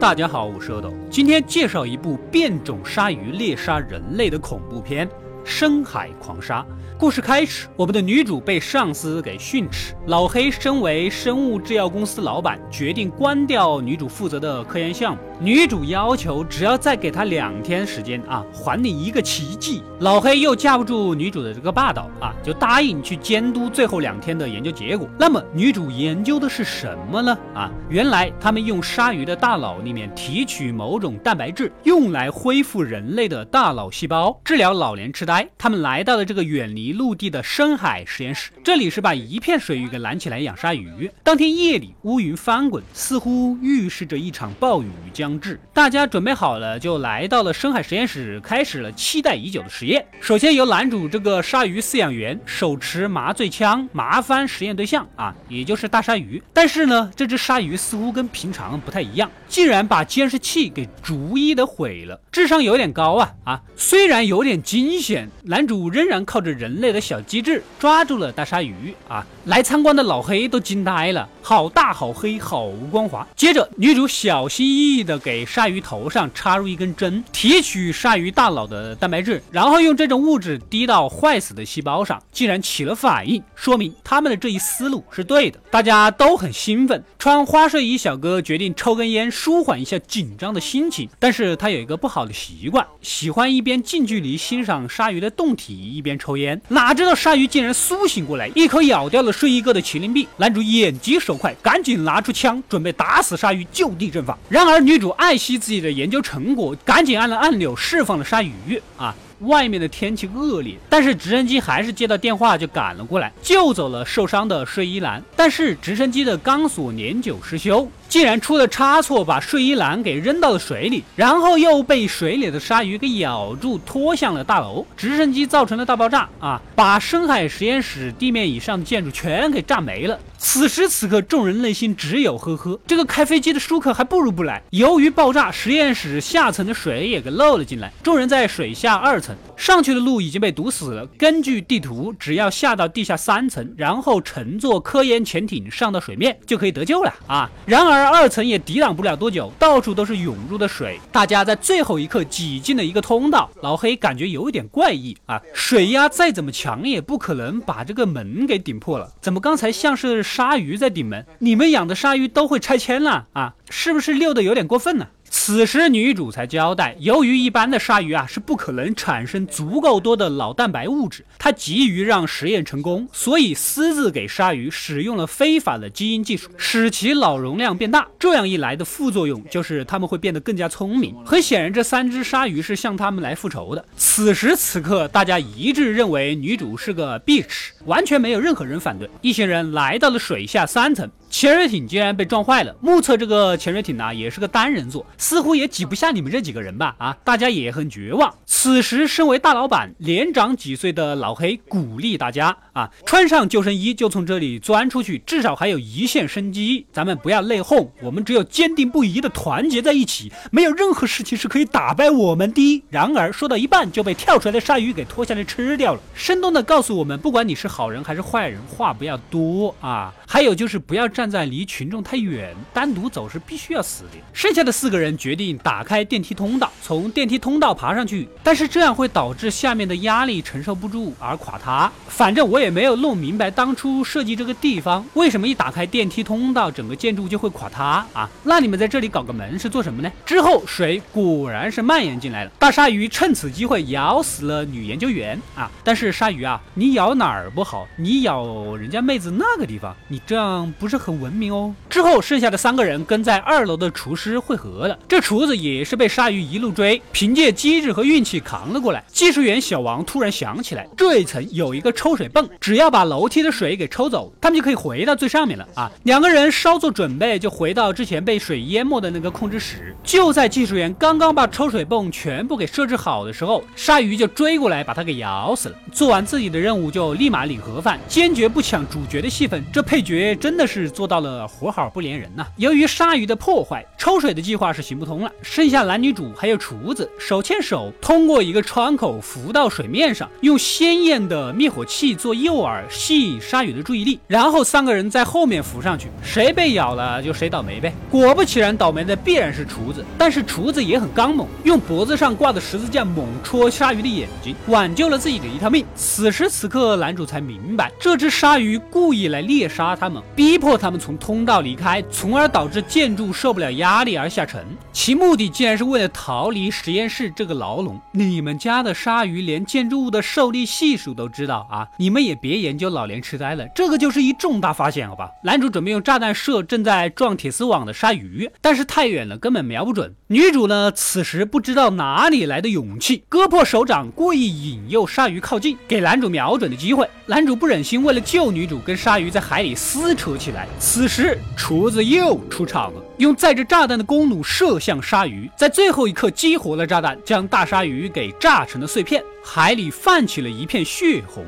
[0.00, 5.04] 大家好，我是阿斗，今天介绍一部变种鲨鱼猎杀人类的恐怖片
[5.48, 6.60] 《深海狂鲨》。
[6.98, 9.94] 故事开始，我们的女主被上司给训斥。
[10.08, 15.22] 老黑身为生物制药公司老板，决定关掉女主负责的科研项目。
[15.40, 19.82] 女主要求只要再给他两天时间啊，还你一个奇迹。
[20.00, 25.08] 老黑又架不住女主的这个霸道啊，就答应去监督最后两天的研究结果。
[25.18, 27.38] 那么女主研究的是什么呢？
[27.54, 35.37] 啊，原来他们用鲨鱼的大脑里面提取某种蛋白质，用来恢复人类的大脑细胞，治疗老年痴呆。
[35.58, 36.88] 他们来到了这个远离。
[36.92, 41.10] 陆地的深海实验室，这里是把一片水域给拦起来养鲨鱼。
[41.22, 45.60] 当天夜里，乌云翻滚，似乎预示着一场暴雨将至。
[45.72, 50.04] 大家准备好了，就来到了深海实验室，开始了期待已久的实验。
[50.20, 56.42] 首先由男主这个鲨鱼饲养员手持麻醉枪，麻翻实验对象啊，也就是大鲨鱼。
[56.52, 63.62] 但是呢，这只鲨鱼似乎跟平常不太一样，竟然把监视器给逐一的毁了，智商有点高啊啊！
[63.76, 66.78] 虽然有点惊险，男主仍然靠着人。
[66.78, 69.26] 类的小机智抓住了大鲨鱼啊！
[69.46, 73.26] 来参观的老黑都惊呆了，好大好黑好无光滑。
[73.34, 85.58] 接着女主小心翼翼地给鲨鱼头上插入一根针，提取鲨鱼大脑的蛋白质，然后用这种物质滴到坏死的细胞上，竟然起了反应，说明他们的这一思路是对的。
[85.70, 87.02] 大家都很兴奋。
[87.18, 91.08] 穿花睡衣小哥决定抽根烟，舒缓一下紧张的心情。
[91.18, 96.60] 但是他有一个不好的习惯，喜欢一边近距离欣赏鲨鲨鱼的洞体，一边抽烟。
[96.68, 100.28] 哪知道鲨鱼竟然苏醒过来，一口咬掉了睡衣哥的麒麟臂。
[100.36, 104.36] 男主眼疾手快，赶紧拿出枪准备打死鲨鱼，就地正法。
[104.50, 108.78] 然而女主爱惜自己的研究成果，赶紧按了按钮释放了鲨鱼。
[108.98, 115.22] 啊，外面的天气恶劣，但是直升机还是接到电话就赶了过来，救走了受伤的睡衣男。
[115.36, 117.88] 但是直升机的钢索年久失修。
[118.08, 124.86] 竟然出了差错，把睡衣男给扔到了水里，然后又被水里的鲨鱼给咬住，拖向了大楼。
[124.96, 130.18] 直升机造成了大爆炸啊，把深海实验室地面以上的建筑全给炸没了。
[130.38, 134.62] 此时此刻，众人内心只有呵呵，这个开飞机的舒克还不如不来。
[134.70, 141.06] 由于爆炸，实验室下层的水也给漏了进来，众人在水下二层，上去的路已经被堵死了。
[141.18, 147.50] 根据地图，只要下到地下三层，然后乘坐科研潜艇上到水面，就可以得救了啊。
[147.66, 147.98] 然而。
[148.08, 153.50] 二层也抵挡不了多久，到处都是涌入的水，大家在最后一刻挤进了一个通道。
[153.60, 161.24] 老黑感觉有一点怪异啊，水压再怎么强也不可能把这个门给顶破了，怎么刚才像是鲨鱼在顶门？
[161.38, 163.54] 你们养的鲨鱼都会拆迁了啊？
[163.70, 165.08] 是不是遛的有点过分呢？
[165.30, 178.06] 此时女主才交代，由于一般的鲨鱼啊是不可能产生足够多的脑蛋白物质，她急于让实验成功，所以私自给鲨鱼使用了非法的基因技术，使其脑容量变大。
[178.18, 181.14] 这样一来的副作用就是他们会变得更加聪明。
[181.24, 183.84] 很显然，这三只鲨鱼是向他们来复仇的。
[183.96, 189.08] 此时此刻，大家一致认为女主是个 bitch，完全没有任何人反对。
[189.20, 191.08] 一行人来到了水下三层。
[191.30, 196.94] 潜水艇竟然被撞坏了，目测这个潜水艇呢也是个单人座，似乎也挤不下你们这几个人吧？
[196.98, 198.34] 啊，大家也很绝望。
[198.46, 206.86] 此时，身为大老板、年长几岁的老黑鼓励大家啊，穿上救生衣就从这里钻出去，至少还有一线生机。
[206.92, 212.82] 咱们不要内讧，我们只有坚定不移的团结在一起，没有任何事情是可以打败我们的。
[212.88, 220.14] 然而，说到一半就被跳出来的鲨鱼给拖下来吃掉了，生动的告诉我们，不管你是好人还是坏人，话不要多啊。
[220.26, 221.06] 还有就是不要。
[221.18, 224.10] 站在离群众太远，单独走是必须要死的。
[224.32, 231.90] 剩下的四个人决定打开电梯通道，从电梯通道爬上去，但是这样会导致下面的压力承受不住而垮塌。
[232.06, 238.30] 反正我也没有弄明白当初设计这个地方为什么一打开电梯通道，整个建筑就会垮塌啊？
[238.44, 240.08] 那你们在这里搞个门是做什么呢？
[240.24, 245.68] 之后水果然是蔓延进来了，大鲨鱼趁此机会咬死了女研究员啊！
[245.82, 247.88] 但是鲨鱼啊，你咬哪儿不好？
[247.96, 251.07] 你咬人家妹子那个地方，你这样不是很？
[251.08, 251.74] 很文明哦。
[251.88, 254.98] 之后剩下的三个人跟在二楼的厨师汇合了。
[255.08, 259.02] 这厨子也是被鲨鱼一路追，凭借机智和运气扛了过来。
[259.08, 265.90] 技术员小王突然想起来，这一层有一个抽水泵，只要把楼梯的水给抽走，他们就可以回到最上面了啊！
[266.02, 269.96] 两个人稍作准备，就回到之前被水淹没的那个控制室。
[270.04, 275.76] 就在技术员刚刚把抽水泵全部给设置好的时候，鲨鱼就追过来把他给咬死了。
[275.90, 279.64] 做完自己的任务，就立马领盒饭，坚决不抢主角的戏份。
[279.72, 280.90] 这配角真的是。
[280.98, 282.44] 做到了活好不连人呐。
[282.56, 285.30] 由于鲨鱼的破坏，抽水的计划是行不通了。
[285.42, 297.94] 剩下男女主还有厨子手牵手通过一个窗口浮到水面上，用鲜艳的灭火器做诱饵，吸引鲨鱼的注意力，然后三个人在后面浮上去，谁被咬了就谁倒霉呗。
[298.10, 305.86] 果不其然，倒霉的必然是厨子，但是厨子也很刚猛，用脖子上挂的十字架猛戳鲨鱼的眼睛，挽救了自己的一条命。
[305.94, 314.64] 此时此刻，男主才明白，这只鲨鱼故意来猎杀他们，逼迫他他们从通道离开，从而导致建筑受不了压力而下沉。
[314.90, 318.00] 其目的竟然是为了逃离实验室这个牢笼。
[318.12, 321.86] 你们家的鲨鱼连建筑物的受力系数都知道啊！
[321.98, 325.30] 你们也别研究老年痴呆了，这个就是一重大发现，好吧？
[325.44, 330.14] 男主准备用炸弹射正在撞铁丝网的鲨鱼，但是太远了，根本瞄不准。
[330.28, 337.06] 女主呢，此时不知道哪里来的勇气，割破手掌，故意引诱鲨鱼靠近，给男主瞄准的机会。
[337.26, 340.66] 男主不忍心，为了救女主，跟鲨鱼在海里撕扯起来。
[340.80, 351.44] 此时，厨子又出场了，用载着炸弹的弓弩射向鲨鱼，在最后一刻激活了炸弹，将大鲨鱼给炸成了碎片，海里泛起了一片血红。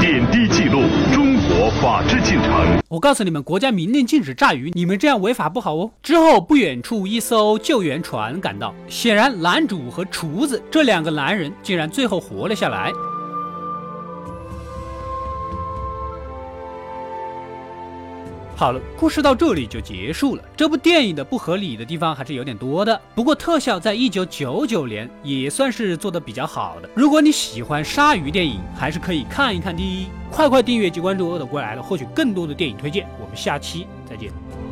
[0.00, 0.82] 点滴记录
[1.14, 2.82] 中国法治进程。
[2.88, 5.90] 我告诉你们，国家明令禁止炸鱼，你们这样违法不好哦。
[6.02, 12.90] 之后，不远处一艘救援船赶到，显然男主和厨子这两个男人竟然最后活了下来。
[18.56, 20.42] 好了，故事到这里就结束了。
[20.56, 26.88] 这部电影的不合理的地方还是有点多的，不过特效在一九九九年也算是做的比较好的。
[26.94, 30.08] 如果你喜欢鲨鱼电影，还是可以看一看的。
[30.30, 33.08] 快快订阅及关注恶的归来了，获取更多的电影推荐。
[33.20, 34.63] 我们下期再见。